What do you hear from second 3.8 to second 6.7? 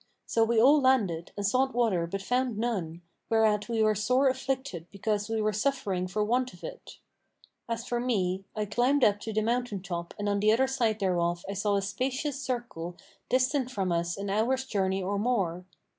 were sore afflicted because we were suffering for want of